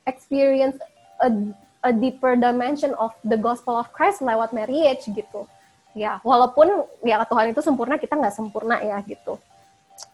experience 0.02 0.74
a, 1.22 1.30
a 1.86 1.94
deeper 1.94 2.34
dimension 2.34 2.90
of 2.98 3.14
the 3.22 3.38
gospel 3.38 3.78
of 3.78 3.86
Christ 3.94 4.20
lewat 4.26 4.50
marriage 4.50 5.06
gitu. 5.06 5.46
Ya, 5.94 6.18
walaupun 6.26 6.84
ya 7.06 7.22
Tuhan 7.22 7.54
itu 7.54 7.62
sempurna, 7.62 7.96
kita 7.96 8.18
nggak 8.18 8.34
sempurna 8.34 8.82
ya 8.82 8.98
gitu. 9.06 9.38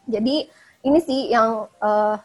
Jadi 0.05 0.53
ini 0.85 0.99
sih 1.01 1.33
yang 1.33 1.65
uh, 1.81 2.17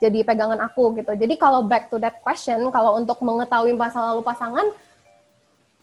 jadi 0.00 0.24
pegangan 0.24 0.60
aku 0.64 0.96
gitu. 0.96 1.12
Jadi 1.16 1.36
kalau 1.36 1.64
back 1.64 1.92
to 1.92 2.00
that 2.00 2.20
question, 2.24 2.64
kalau 2.72 2.96
untuk 2.96 3.20
mengetahui 3.20 3.76
masa 3.76 4.12
lalu 4.12 4.24
pasangan, 4.24 4.68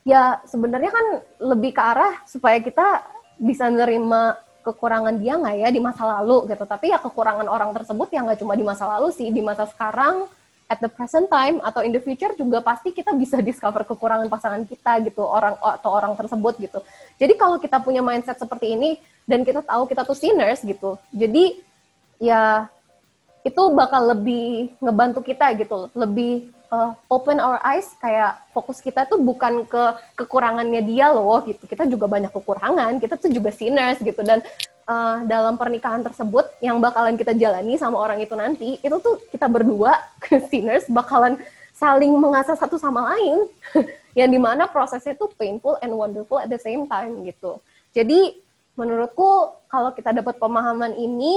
ya 0.03 0.39
sebenarnya 0.47 0.91
kan 0.91 1.05
lebih 1.39 1.71
ke 1.75 1.81
arah 1.81 2.23
supaya 2.27 2.59
kita 2.59 3.03
bisa 3.39 3.67
nerima 3.67 4.37
kekurangan 4.63 5.19
dia 5.19 5.35
nggak 5.35 5.55
ya 5.59 5.69
di 5.71 5.81
masa 5.83 6.03
lalu 6.19 6.47
gitu. 6.47 6.63
Tapi 6.63 6.91
ya 6.91 6.99
kekurangan 6.99 7.47
orang 7.47 7.75
tersebut 7.75 8.07
yang 8.15 8.27
nggak 8.27 8.39
cuma 8.39 8.55
di 8.55 8.63
masa 8.63 8.87
lalu 8.87 9.11
sih 9.11 9.27
di 9.31 9.41
masa 9.43 9.67
sekarang 9.67 10.27
at 10.71 10.79
the 10.79 10.87
present 10.87 11.27
time 11.27 11.59
atau 11.59 11.83
in 11.83 11.91
the 11.91 11.99
future 11.99 12.31
juga 12.39 12.63
pasti 12.63 12.95
kita 12.95 13.11
bisa 13.15 13.43
discover 13.43 13.83
kekurangan 13.83 14.31
pasangan 14.31 14.63
kita 14.63 15.03
gitu 15.07 15.23
orang 15.27 15.59
atau 15.59 15.91
orang 15.91 16.15
tersebut 16.15 16.55
gitu. 16.59 16.79
Jadi 17.19 17.33
kalau 17.35 17.59
kita 17.59 17.83
punya 17.83 17.99
mindset 17.99 18.39
seperti 18.39 18.75
ini 18.79 18.95
dan 19.27 19.47
kita 19.47 19.63
tahu 19.63 19.87
kita 19.87 20.03
tuh 20.03 20.17
sinners 20.17 20.59
gitu 20.63 20.99
jadi 21.11 21.59
ya 22.19 22.67
itu 23.43 23.63
bakal 23.75 24.15
lebih 24.15 24.71
ngebantu 24.79 25.19
kita 25.23 25.51
gitu 25.59 25.91
lebih 25.95 26.51
uh, 26.71 26.91
open 27.11 27.41
our 27.41 27.59
eyes 27.65 27.91
kayak 27.99 28.39
fokus 28.53 28.79
kita 28.79 29.03
tuh 29.09 29.19
bukan 29.19 29.65
ke 29.67 29.83
kekurangannya 30.19 30.81
dia 30.85 31.11
loh 31.11 31.41
gitu. 31.43 31.65
Kita 31.65 31.89
juga 31.89 32.05
banyak 32.07 32.31
kekurangan 32.31 33.01
kita 33.01 33.19
tuh 33.19 33.33
juga 33.33 33.49
sinners 33.51 33.99
gitu. 33.99 34.21
Dan 34.21 34.39
uh, 34.87 35.25
dalam 35.27 35.59
pernikahan 35.59 36.05
tersebut 36.05 36.47
yang 36.63 36.79
bakalan 36.79 37.19
kita 37.19 37.35
jalani 37.35 37.75
sama 37.75 37.99
orang 37.99 38.21
itu 38.23 38.33
nanti 38.37 38.77
itu 38.79 38.95
tuh 39.01 39.19
kita 39.33 39.49
berdua 39.49 39.97
sinners 40.49 40.87
bakalan 40.87 41.35
saling 41.73 42.13
mengasah 42.15 42.55
satu 42.55 42.79
sama 42.79 43.15
lain. 43.15 43.49
Yang 44.13 44.29
di 44.37 44.39
mana 44.39 44.69
prosesnya 44.69 45.17
tuh 45.17 45.33
painful 45.33 45.81
and 45.81 45.89
wonderful 45.89 46.37
at 46.37 46.45
the 46.45 46.61
same 46.61 46.85
time 46.85 47.25
gitu. 47.25 47.57
Jadi 47.97 48.37
menurutku 48.77 49.57
kalau 49.69 49.89
kita 49.93 50.13
dapat 50.13 50.37
pemahaman 50.37 50.93
ini 50.97 51.33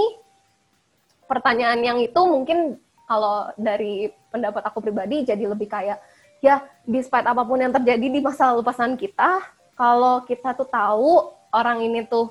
pertanyaan 1.25 1.80
yang 1.83 1.99
itu 2.00 2.21
mungkin 2.23 2.78
kalau 3.06 3.50
dari 3.56 4.12
pendapat 4.28 4.62
aku 4.66 4.82
pribadi 4.82 5.22
jadi 5.22 5.46
lebih 5.46 5.70
kayak 5.70 5.98
ya 6.44 6.60
despite 6.84 7.25
apa 7.25 7.42
pun 7.46 7.58
yang 7.58 7.72
terjadi 7.72 8.06
di 8.06 8.20
masa 8.20 8.52
lalu 8.52 8.66
pasangan 8.66 8.98
kita 8.98 9.40
kalau 9.78 10.22
kita 10.26 10.52
tuh 10.52 10.68
tahu 10.68 11.32
orang 11.54 11.80
ini 11.86 12.04
tuh 12.04 12.28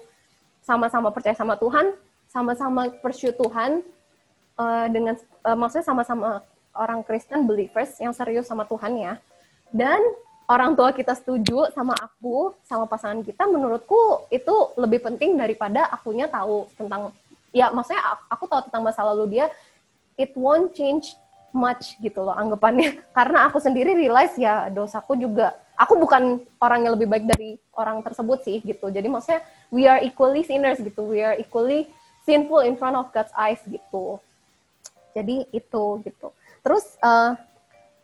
sama-sama 0.62 1.10
percaya 1.10 1.34
sama 1.34 1.58
Tuhan 1.58 1.96
sama-sama 2.30 2.92
pursue 3.00 3.32
Tuhan 3.32 3.80
uh, 4.60 4.88
dengan 4.92 5.16
uh, 5.48 5.56
maksudnya 5.56 5.88
sama-sama 5.88 6.44
orang 6.76 7.00
Kristen 7.08 7.48
believers 7.48 7.96
yang 8.04 8.12
serius 8.12 8.52
sama 8.52 8.68
Tuhan 8.68 9.00
ya. 9.00 9.14
Dan 9.72 10.00
orang 10.52 10.76
tua 10.76 10.92
kita 10.92 11.16
setuju 11.16 11.72
sama 11.72 11.96
aku 11.96 12.54
sama 12.68 12.86
pasangan 12.86 13.24
kita 13.24 13.48
menurutku 13.50 14.30
itu 14.30 14.76
lebih 14.78 15.02
penting 15.02 15.40
daripada 15.40 15.90
akunya 15.90 16.30
tahu 16.30 16.70
tentang 16.78 17.10
ya 17.50 17.74
maksudnya 17.74 18.04
aku 18.30 18.46
tahu 18.46 18.62
tentang 18.70 18.84
masa 18.86 19.02
lalu 19.02 19.40
dia 19.40 19.50
it 20.16 20.32
won't 20.36 20.76
change 20.76 21.16
much 21.56 21.96
gitu 22.04 22.20
loh 22.20 22.36
anggapannya. 22.36 23.00
Karena 23.18 23.48
aku 23.48 23.64
sendiri 23.64 23.96
realize 23.96 24.36
ya 24.36 24.68
dosaku 24.68 25.16
juga 25.16 25.56
aku 25.80 25.96
bukan 26.00 26.44
orang 26.60 26.88
yang 26.88 26.94
lebih 27.00 27.08
baik 27.08 27.26
dari 27.28 27.56
orang 27.76 28.04
tersebut 28.04 28.44
sih 28.44 28.60
gitu. 28.64 28.92
Jadi 28.92 29.08
maksudnya 29.08 29.44
we 29.72 29.88
are 29.88 30.04
equally 30.04 30.44
sinners 30.44 30.80
gitu. 30.84 31.08
We 31.08 31.24
are 31.24 31.40
equally 31.40 31.88
sinful 32.28 32.64
in 32.64 32.76
front 32.76 33.00
of 33.00 33.12
God's 33.16 33.32
eyes 33.36 33.64
gitu. 33.68 34.20
Jadi 35.16 35.48
itu 35.56 35.84
gitu. 36.04 36.28
Terus 36.60 37.00
uh, 37.00 37.40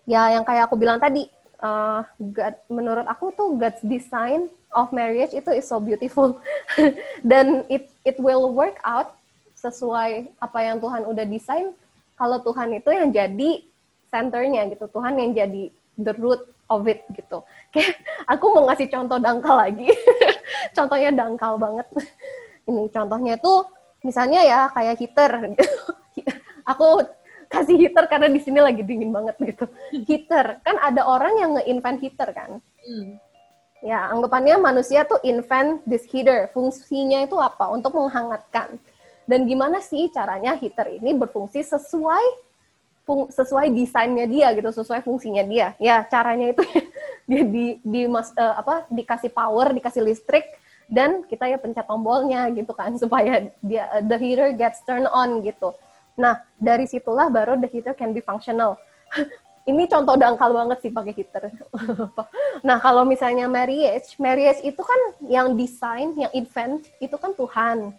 ya 0.07 0.39
yang 0.39 0.47
kayak 0.47 0.71
aku 0.71 0.79
bilang 0.79 0.99
tadi 0.99 1.27
uh, 1.59 2.07
God, 2.19 2.55
menurut 2.71 3.07
aku 3.07 3.35
tuh 3.35 3.55
God's 3.59 3.83
design 3.83 4.47
of 4.71 4.95
marriage 4.95 5.35
itu 5.35 5.51
is 5.51 5.67
so 5.67 5.79
beautiful. 5.79 6.39
Dan 7.29 7.67
it 7.67 7.91
it 8.07 8.15
will 8.19 8.51
work 8.55 8.79
out 8.87 9.15
sesuai 9.59 10.31
apa 10.41 10.59
yang 10.63 10.81
Tuhan 10.81 11.05
udah 11.05 11.25
desain 11.27 11.75
kalau 12.21 12.37
Tuhan 12.45 12.77
itu 12.77 12.89
yang 12.93 13.09
jadi 13.09 13.49
centernya 14.13 14.69
gitu 14.69 14.85
Tuhan 14.93 15.17
yang 15.17 15.33
jadi 15.33 15.73
the 15.97 16.13
root 16.21 16.45
of 16.69 16.85
it 16.85 17.01
gitu. 17.17 17.41
Kayak 17.73 17.97
aku 18.29 18.45
mau 18.53 18.69
ngasih 18.69 18.93
contoh 18.93 19.17
dangkal 19.17 19.57
lagi. 19.57 19.89
Contohnya 20.77 21.09
dangkal 21.09 21.57
banget. 21.57 21.87
Ini 22.69 22.93
contohnya 22.93 23.41
itu 23.41 23.53
misalnya 24.05 24.45
ya 24.45 24.69
kayak 24.69 25.01
heater 25.01 25.33
aku 26.61 27.01
kasih 27.49 27.73
heater 27.73 28.05
karena 28.05 28.29
di 28.29 28.37
sini 28.37 28.61
lagi 28.61 28.85
dingin 28.85 29.09
banget 29.09 29.33
gitu. 29.41 29.65
Heater. 30.05 30.61
Kan 30.61 30.77
ada 30.77 31.01
orang 31.09 31.33
yang 31.41 31.51
nge-invent 31.57 31.99
heater 32.05 32.29
kan? 32.31 32.61
Hmm. 32.85 33.17
ya 33.81 34.13
anggapannya 34.13 34.61
manusia 34.61 35.09
tuh 35.09 35.17
invent 35.25 35.81
this 35.89 36.05
heater. 36.05 36.53
Fungsinya 36.53 37.25
itu 37.25 37.33
apa? 37.41 37.65
Untuk 37.73 37.97
menghangatkan 37.97 38.77
dan 39.31 39.47
gimana 39.47 39.79
sih 39.79 40.11
caranya 40.11 40.59
heater 40.59 40.91
ini 40.91 41.15
berfungsi 41.15 41.63
sesuai 41.63 42.25
fung, 43.07 43.31
sesuai 43.31 43.71
desainnya 43.71 44.27
dia 44.27 44.51
gitu 44.51 44.67
sesuai 44.75 44.99
fungsinya 45.07 45.47
dia 45.47 45.71
ya 45.79 46.03
caranya 46.03 46.51
itu 46.51 46.63
dia 47.31 47.43
di, 47.47 47.79
di 47.79 48.01
mas, 48.11 48.35
uh, 48.35 48.59
apa 48.59 48.83
dikasih 48.91 49.31
power 49.31 49.71
dikasih 49.71 50.03
listrik 50.03 50.43
dan 50.91 51.23
kita 51.23 51.47
ya 51.47 51.55
pencet 51.55 51.87
tombolnya 51.87 52.51
gitu 52.51 52.75
kan 52.75 52.91
supaya 53.01 53.47
dia 53.63 53.87
uh, 53.95 54.03
the 54.03 54.19
heater 54.19 54.51
gets 54.51 54.83
turn 54.83 55.07
on 55.07 55.39
gitu 55.39 55.71
nah 56.19 56.43
dari 56.59 56.83
situlah 56.83 57.31
baru 57.31 57.55
the 57.55 57.71
heater 57.71 57.95
can 57.95 58.11
be 58.11 58.19
functional 58.19 58.75
ini 59.69 59.85
contoh 59.85 60.17
dangkal 60.17 60.49
banget 60.57 60.77
sih 60.81 60.91
pakai 60.91 61.13
heater. 61.13 61.53
nah, 62.67 62.81
kalau 62.81 63.05
misalnya 63.05 63.45
marriage, 63.45 64.17
marriage 64.17 64.57
itu 64.65 64.81
kan 64.81 65.01
yang 65.29 65.53
desain, 65.53 66.17
yang 66.17 66.33
invent 66.33 66.89
itu 66.97 67.13
kan 67.13 67.31
Tuhan. 67.37 67.93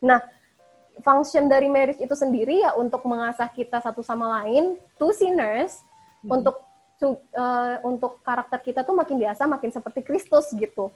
Nah, 0.00 0.20
function 1.00 1.48
dari 1.48 1.72
marriage 1.72 1.98
itu 1.98 2.12
sendiri 2.12 2.60
ya 2.60 2.76
untuk 2.76 3.02
mengasah 3.08 3.48
kita 3.48 3.80
satu 3.80 4.04
sama 4.04 4.42
lain, 4.42 4.76
two 5.00 5.10
sinners, 5.16 5.80
hmm. 6.20 6.36
untuk 6.36 6.56
to, 7.00 7.16
uh, 7.34 7.80
untuk 7.82 8.20
karakter 8.20 8.60
kita 8.60 8.80
tuh 8.84 8.92
makin 8.92 9.16
biasa, 9.16 9.48
makin 9.48 9.72
seperti 9.72 10.04
Kristus 10.04 10.52
gitu. 10.52 10.92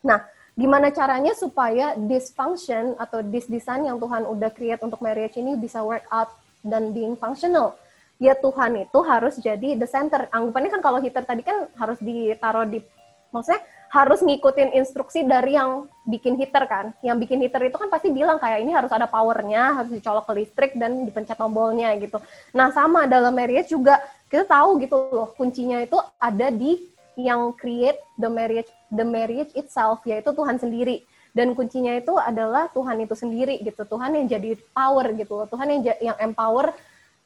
Nah, 0.00 0.24
gimana 0.54 0.88
caranya 0.94 1.36
supaya 1.36 1.98
this 1.98 2.32
function 2.32 2.94
atau 2.96 3.20
this 3.20 3.44
design 3.50 3.84
yang 3.84 4.00
Tuhan 4.00 4.24
udah 4.24 4.50
create 4.54 4.80
untuk 4.80 5.02
marriage 5.04 5.36
ini 5.36 5.58
bisa 5.58 5.82
work 5.82 6.06
out 6.08 6.32
dan 6.62 6.94
being 6.94 7.18
functional? 7.18 7.76
Ya 8.16 8.32
Tuhan 8.32 8.80
itu 8.80 8.98
harus 9.04 9.36
jadi 9.36 9.76
the 9.76 9.84
center. 9.84 10.24
Anggapannya 10.32 10.72
kan 10.72 10.80
kalau 10.80 10.98
heater 11.04 11.20
tadi 11.20 11.44
kan 11.44 11.68
harus 11.76 12.00
ditaruh 12.00 12.64
di, 12.64 12.80
maksudnya 13.28 13.60
harus 13.90 14.20
ngikutin 14.20 14.74
instruksi 14.76 15.22
dari 15.24 15.54
yang 15.54 15.86
bikin 16.04 16.34
heater 16.36 16.64
kan. 16.66 16.92
Yang 17.00 17.16
bikin 17.26 17.38
heater 17.42 17.62
itu 17.64 17.76
kan 17.78 17.88
pasti 17.88 18.10
bilang 18.10 18.38
kayak 18.38 18.62
ini 18.62 18.74
harus 18.74 18.90
ada 18.90 19.06
powernya, 19.06 19.82
harus 19.82 19.90
dicolok 19.94 20.26
ke 20.28 20.32
listrik 20.42 20.72
dan 20.74 21.06
dipencet 21.06 21.38
tombolnya 21.38 21.94
gitu. 21.96 22.18
Nah 22.52 22.70
sama 22.74 23.06
dalam 23.06 23.32
marriage 23.32 23.70
juga 23.70 24.02
kita 24.26 24.44
tahu 24.46 24.82
gitu 24.82 24.96
loh 25.14 25.30
kuncinya 25.38 25.78
itu 25.82 25.98
ada 26.18 26.50
di 26.50 26.82
yang 27.16 27.54
create 27.54 27.96
the 28.18 28.28
marriage 28.28 28.68
the 28.90 29.06
marriage 29.06 29.50
itself 29.54 30.02
yaitu 30.04 30.34
Tuhan 30.34 30.58
sendiri 30.58 31.06
dan 31.32 31.54
kuncinya 31.54 31.94
itu 31.94 32.16
adalah 32.18 32.68
Tuhan 32.74 33.06
itu 33.06 33.14
sendiri 33.14 33.62
gitu 33.62 33.86
Tuhan 33.86 34.18
yang 34.18 34.26
jadi 34.26 34.58
power 34.74 35.14
gitu 35.14 35.32
loh 35.40 35.48
Tuhan 35.48 35.68
yang 35.78 35.80
yang 36.02 36.18
empower 36.18 36.74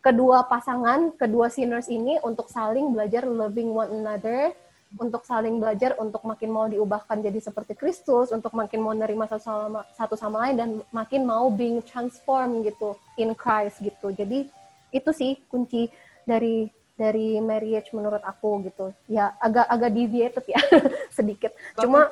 kedua 0.05 0.45
pasangan 0.47 1.13
kedua 1.17 1.49
sinners 1.49 1.89
ini 1.89 2.21
untuk 2.21 2.49
saling 2.53 2.93
belajar 2.93 3.25
loving 3.25 3.73
one 3.73 3.91
another 3.91 4.53
untuk 4.99 5.23
saling 5.23 5.63
belajar 5.63 5.95
untuk 6.03 6.27
makin 6.27 6.51
mau 6.51 6.67
diubahkan 6.67 7.23
jadi 7.23 7.39
seperti 7.39 7.79
Kristus, 7.79 8.35
untuk 8.35 8.51
makin 8.57 8.83
mau 8.83 8.91
nerima 8.91 9.31
satu 9.31 9.43
sama, 9.43 9.81
satu 9.95 10.15
sama 10.19 10.37
lain 10.47 10.57
dan 10.59 10.71
makin 10.91 11.23
mau 11.23 11.47
being 11.47 11.79
transformed 11.87 12.67
gitu 12.67 12.99
in 13.15 13.31
Christ 13.39 13.79
gitu. 13.79 14.11
Jadi 14.11 14.51
itu 14.91 15.11
sih 15.15 15.39
kunci 15.47 15.87
dari 16.27 16.67
dari 16.99 17.39
marriage 17.39 17.95
menurut 17.95 18.21
aku 18.27 18.67
gitu. 18.67 18.91
Ya 19.07 19.31
agak 19.39 19.71
agak 19.71 19.91
deviated 19.95 20.45
ya 20.51 20.61
sedikit. 21.17 21.55
Cuma 21.79 22.11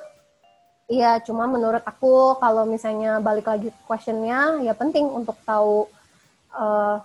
Iya, 0.89 1.21
cuma 1.21 1.45
menurut 1.45 1.85
aku 1.85 2.41
kalau 2.41 2.65
misalnya 2.65 3.21
balik 3.21 3.45
lagi 3.45 3.69
questionnya, 3.85 4.57
ya 4.65 4.73
penting 4.73 5.05
untuk 5.05 5.37
tahu 5.45 5.85
uh, 6.57 7.05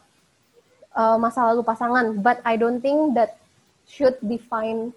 uh, 0.95 1.17
masa 1.19 1.51
lalu 1.51 1.67
pasangan. 1.67 2.15
But 2.23 2.39
I 2.47 2.55
don't 2.55 2.79
think 2.79 3.11
that 3.19 3.35
should 3.83 4.15
define 4.23 4.95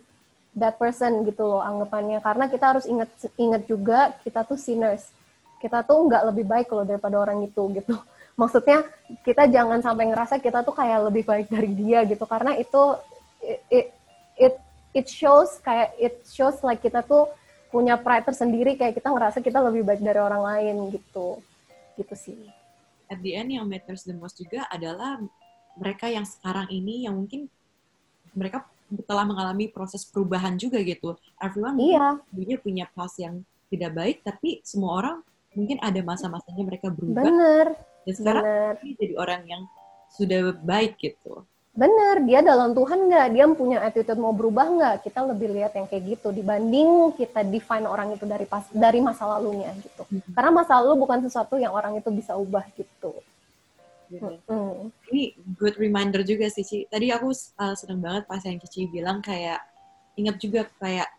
that 0.56 0.80
person 0.80 1.22
gitu 1.28 1.44
loh 1.44 1.60
anggapannya. 1.60 2.18
Karena 2.24 2.48
kita 2.48 2.74
harus 2.74 2.84
ingat 2.88 3.12
ingat 3.36 3.62
juga 3.68 4.16
kita 4.24 4.42
tuh 4.42 4.56
sinners. 4.56 5.12
Kita 5.60 5.84
tuh 5.84 6.08
nggak 6.08 6.32
lebih 6.32 6.44
baik 6.48 6.68
loh 6.72 6.88
daripada 6.88 7.20
orang 7.20 7.44
itu 7.44 7.62
gitu. 7.76 7.94
Maksudnya 8.40 8.84
kita 9.22 9.48
jangan 9.48 9.84
sampai 9.84 10.10
ngerasa 10.10 10.40
kita 10.40 10.64
tuh 10.64 10.72
kayak 10.72 11.12
lebih 11.12 11.28
baik 11.28 11.46
dari 11.52 11.70
dia 11.76 12.02
gitu. 12.08 12.24
Karena 12.24 12.56
itu 12.56 12.82
it 13.68 13.92
it 14.40 14.54
it 14.96 15.06
shows 15.06 15.60
kayak 15.60 15.92
it 16.00 16.24
shows 16.24 16.58
like 16.64 16.80
kita 16.80 17.04
tuh 17.04 17.28
punya 17.68 18.00
pride 18.00 18.24
tersendiri. 18.24 18.80
Kayak 18.80 18.96
kita 18.96 19.12
ngerasa 19.12 19.38
kita 19.44 19.60
lebih 19.60 19.84
baik 19.84 20.00
dari 20.00 20.20
orang 20.20 20.40
lain 20.40 20.76
gitu. 20.96 21.40
Gitu 22.00 22.16
sih. 22.16 22.40
At 23.06 23.22
the 23.22 23.38
end 23.38 23.54
yang 23.54 23.68
matters 23.68 24.02
the 24.02 24.16
most 24.16 24.40
juga 24.40 24.66
adalah 24.66 25.20
mereka 25.76 26.08
yang 26.08 26.24
sekarang 26.24 26.66
ini 26.72 27.04
yang 27.04 27.14
mungkin 27.14 27.46
mereka 28.32 28.64
telah 29.06 29.24
mengalami 29.26 29.66
proses 29.70 30.06
perubahan 30.06 30.54
juga 30.56 30.78
gitu. 30.82 31.18
Everyone 31.42 31.76
iya. 31.78 32.18
punya 32.30 32.56
punya 32.60 32.84
pas 32.90 33.12
yang 33.18 33.42
tidak 33.66 33.92
baik, 33.98 34.16
tapi 34.22 34.62
semua 34.62 35.02
orang 35.02 35.16
mungkin 35.56 35.80
ada 35.82 35.98
masa-masanya 36.04 36.62
mereka 36.62 36.92
berubah. 36.92 37.24
Bener. 37.24 37.66
Dan 38.06 38.14
sekarang 38.14 38.44
Bener. 38.44 38.74
jadi 39.00 39.14
orang 39.18 39.42
yang 39.48 39.62
sudah 40.12 40.54
baik 40.62 40.96
gitu. 41.00 41.44
bener 41.76 42.24
dia 42.24 42.40
dalam 42.40 42.72
Tuhan 42.72 43.04
nggak 43.04 43.26
dia 43.36 43.44
punya 43.52 43.84
attitude 43.84 44.16
mau 44.16 44.32
berubah 44.32 44.64
nggak 44.64 44.94
kita 45.04 45.28
lebih 45.28 45.52
lihat 45.52 45.76
yang 45.76 45.84
kayak 45.84 46.16
gitu 46.16 46.32
dibanding 46.32 47.12
kita 47.20 47.44
define 47.44 47.84
orang 47.84 48.16
itu 48.16 48.24
dari 48.24 48.48
pas 48.48 48.64
dari 48.72 49.04
masa 49.04 49.28
lalunya 49.28 49.76
gitu 49.84 50.08
hmm. 50.08 50.32
karena 50.32 50.56
masa 50.56 50.80
lalu 50.80 51.04
bukan 51.04 51.20
sesuatu 51.28 51.60
yang 51.60 51.76
orang 51.76 52.00
itu 52.00 52.08
bisa 52.08 52.32
ubah 52.32 52.64
gitu 52.80 53.20
Hmm. 54.08 54.90
Ini 55.10 55.34
good 55.58 55.76
reminder 55.76 56.22
juga 56.22 56.46
sih, 56.46 56.62
Ci. 56.62 56.86
Tadi 56.86 57.10
aku 57.10 57.30
uh, 57.32 57.74
seneng 57.74 58.00
banget 58.02 58.24
pas 58.30 58.42
yang 58.42 58.58
Cici 58.62 58.86
bilang 58.86 59.18
kayak 59.18 59.60
ingat 60.16 60.36
juga 60.38 60.64
kayak 60.78 61.10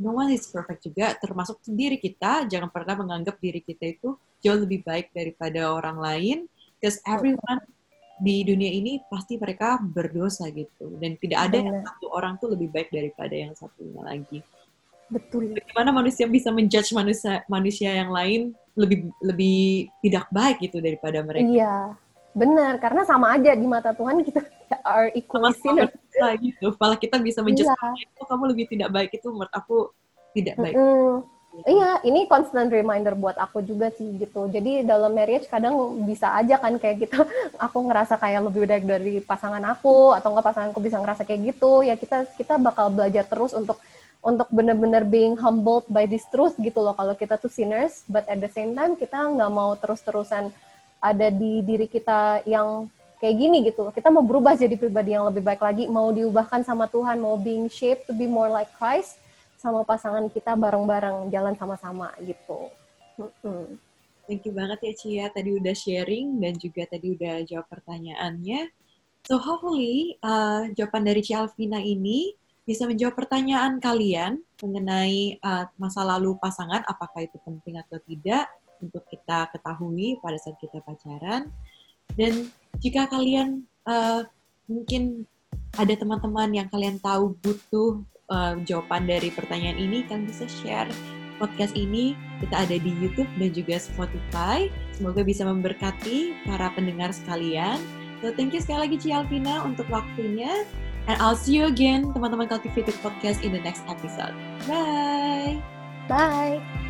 no 0.00 0.16
one 0.16 0.32
is 0.32 0.48
perfect 0.48 0.88
juga, 0.88 1.12
termasuk 1.20 1.60
diri 1.68 2.00
kita. 2.00 2.48
Jangan 2.48 2.72
pernah 2.72 3.04
menganggap 3.04 3.36
diri 3.38 3.60
kita 3.60 3.84
itu 3.92 4.16
jauh 4.40 4.60
lebih 4.60 4.80
baik 4.80 5.12
daripada 5.12 5.68
orang 5.68 6.00
lain, 6.00 6.38
because 6.80 6.96
everyone 7.04 7.60
di 8.20 8.44
dunia 8.44 8.68
ini 8.68 9.00
pasti 9.08 9.40
mereka 9.40 9.80
berdosa 9.80 10.52
gitu 10.52 10.92
dan 11.00 11.16
tidak 11.16 11.40
ada 11.48 11.56
yang 11.56 11.80
satu 11.80 12.12
orang 12.12 12.36
tuh 12.36 12.52
lebih 12.52 12.68
baik 12.68 12.92
daripada 12.92 13.32
yang 13.32 13.56
satunya 13.56 14.04
lagi. 14.04 14.44
Betul. 15.08 15.56
Bagaimana 15.56 15.90
manusia 15.90 16.28
bisa 16.28 16.52
menjudge 16.52 16.92
manusia 16.92 17.42
manusia 17.48 17.90
yang 17.96 18.12
lain 18.12 18.52
lebih 18.76 19.10
lebih 19.24 19.88
tidak 20.04 20.28
baik 20.30 20.62
gitu 20.62 20.78
daripada 20.84 21.18
mereka? 21.24 21.48
Iya, 21.48 21.76
benar. 22.36 22.78
Karena 22.78 23.02
sama 23.06 23.34
aja 23.34 23.52
di 23.54 23.66
mata 23.66 23.94
Tuhan 23.94 24.22
kita 24.22 24.40
are 24.86 25.10
equally 25.14 25.54
sinner. 25.58 25.90
gitu. 26.38 26.74
Malah 26.76 26.98
kita 26.98 27.16
bisa 27.18 27.40
menjudge 27.40 27.70
iya. 27.70 28.20
oh, 28.22 28.26
kamu 28.26 28.54
lebih 28.54 28.66
tidak 28.70 28.90
baik 28.92 29.10
itu 29.14 29.28
menurut 29.30 29.52
aku 29.52 29.90
tidak 30.34 30.54
baik. 30.58 30.76
Mm 30.76 30.84
-hmm. 30.86 31.16
Iya, 31.66 31.98
ini 32.06 32.30
constant 32.30 32.70
reminder 32.70 33.18
buat 33.18 33.34
aku 33.34 33.66
juga 33.66 33.90
sih 33.90 34.06
gitu. 34.22 34.46
Jadi 34.46 34.86
dalam 34.86 35.10
marriage 35.10 35.50
kadang 35.50 35.98
bisa 36.06 36.30
aja 36.38 36.62
kan 36.62 36.78
kayak 36.78 37.10
gitu. 37.10 37.26
Aku 37.66 37.90
ngerasa 37.90 38.16
kayak 38.22 38.46
lebih 38.48 38.70
baik 38.70 38.86
dari 38.86 39.18
pasangan 39.18 39.60
aku 39.66 40.14
atau 40.14 40.30
enggak 40.30 40.46
pasanganku 40.46 40.78
bisa 40.78 41.02
ngerasa 41.02 41.26
kayak 41.26 41.50
gitu. 41.50 41.82
Ya 41.82 41.98
kita 41.98 42.22
kita 42.38 42.54
bakal 42.54 42.94
belajar 42.94 43.26
terus 43.26 43.50
untuk 43.50 43.82
untuk 44.22 44.46
benar-benar 44.54 45.02
being 45.02 45.34
humbled 45.34 45.84
by 45.90 46.06
this 46.06 46.22
truth 46.30 46.54
gitu 46.62 46.78
loh. 46.80 46.94
Kalau 46.94 47.18
kita 47.18 47.34
tuh 47.34 47.50
sinners, 47.50 48.06
but 48.06 48.22
at 48.30 48.38
the 48.38 48.48
same 48.54 48.78
time 48.78 48.94
kita 48.94 49.18
nggak 49.18 49.50
mau 49.50 49.74
terus-terusan 49.74 50.54
ada 51.00 51.32
di 51.32 51.64
diri 51.64 51.88
kita 51.88 52.44
yang 52.44 52.86
kayak 53.20 53.36
gini 53.36 53.58
gitu. 53.68 53.88
Kita 53.92 54.08
mau 54.08 54.24
berubah 54.24 54.56
jadi 54.56 54.76
pribadi 54.76 55.12
yang 55.12 55.28
lebih 55.28 55.44
baik 55.44 55.60
lagi, 55.60 55.84
mau 55.88 56.08
diubahkan 56.12 56.64
sama 56.64 56.88
Tuhan, 56.88 57.20
mau 57.20 57.36
being 57.36 57.68
shaped 57.68 58.08
to 58.08 58.16
be 58.16 58.28
more 58.28 58.48
like 58.48 58.68
Christ 58.76 59.20
sama 59.60 59.84
pasangan 59.84 60.24
kita 60.32 60.56
bareng-bareng 60.56 61.28
jalan 61.28 61.52
sama-sama 61.56 62.12
gitu. 62.24 62.72
Hmm. 63.44 63.76
Thank 64.24 64.48
you 64.48 64.54
banget 64.56 64.78
ya 64.80 64.92
Cia, 64.96 65.26
tadi 65.28 65.52
udah 65.52 65.74
sharing 65.76 66.40
dan 66.40 66.56
juga 66.56 66.88
tadi 66.88 67.12
udah 67.12 67.44
jawab 67.44 67.66
pertanyaannya. 67.68 68.72
So 69.28 69.36
hopefully 69.36 70.16
uh, 70.24 70.72
jawaban 70.72 71.04
dari 71.04 71.20
Cia 71.20 71.44
Alvina 71.44 71.76
ini 71.76 72.32
bisa 72.64 72.88
menjawab 72.88 73.18
pertanyaan 73.18 73.82
kalian 73.82 74.40
mengenai 74.62 75.36
uh, 75.44 75.68
masa 75.76 76.06
lalu 76.06 76.38
pasangan, 76.40 76.86
apakah 76.88 77.26
itu 77.26 77.36
penting 77.44 77.76
atau 77.76 78.00
tidak 78.06 78.48
untuk 78.82 79.04
kita 79.08 79.48
ketahui 79.52 80.18
pada 80.20 80.36
saat 80.40 80.56
kita 80.58 80.80
pacaran. 80.82 81.48
Dan 82.18 82.50
jika 82.82 83.06
kalian 83.06 83.64
uh, 83.86 84.26
mungkin 84.66 85.24
ada 85.78 85.94
teman-teman 85.94 86.50
yang 86.50 86.68
kalian 86.68 86.98
tahu 86.98 87.38
butuh 87.38 88.02
uh, 88.32 88.58
jawaban 88.66 89.06
dari 89.06 89.30
pertanyaan 89.30 89.78
ini, 89.78 90.02
kalian 90.08 90.26
bisa 90.26 90.44
share 90.48 90.90
podcast 91.40 91.72
ini. 91.78 92.12
Kita 92.44 92.68
ada 92.68 92.76
di 92.76 92.92
YouTube 93.00 93.28
dan 93.40 93.50
juga 93.56 93.80
Spotify. 93.80 94.68
Semoga 94.92 95.24
bisa 95.24 95.48
memberkati 95.48 96.44
para 96.44 96.68
pendengar 96.76 97.12
sekalian. 97.16 97.80
So, 98.20 98.36
thank 98.36 98.52
you 98.52 98.60
sekali 98.60 98.88
lagi 98.88 98.96
Ci 99.00 99.08
Alvina 99.16 99.64
untuk 99.64 99.88
waktunya. 99.88 100.68
And 101.08 101.16
I'll 101.16 101.38
see 101.38 101.56
you 101.56 101.64
again, 101.64 102.12
teman-teman 102.12 102.52
Cultivated 102.52 102.94
Podcast 103.00 103.40
in 103.40 103.56
the 103.56 103.62
next 103.64 103.80
episode. 103.88 104.36
Bye! 104.68 105.56
Bye! 106.04 106.89